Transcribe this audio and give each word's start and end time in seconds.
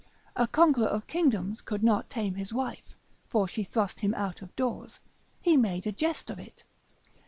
a 0.35 0.47
conqueror 0.47 0.87
of 0.87 1.05
kingdoms 1.05 1.61
could 1.61 1.83
not 1.83 2.09
tame 2.09 2.33
his 2.33 2.51
wife 2.51 2.95
(for 3.27 3.47
she 3.47 3.63
thrust 3.63 3.99
him 3.99 4.15
out 4.15 4.41
of 4.41 4.55
doors), 4.55 4.99
he 5.39 5.55
made 5.55 5.85
a 5.85 5.91
jest 5.91 6.31
of 6.31 6.39
it. 6.39 6.63